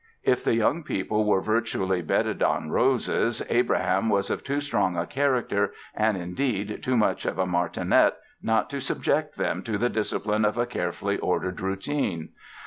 [0.23, 5.05] If the young people were virtually bedded on roses, Abraham was of too strong a
[5.05, 10.43] character and, indeed, too much of a martinet not to subject them to the discipline
[10.43, 12.29] of a carefully ordered routine.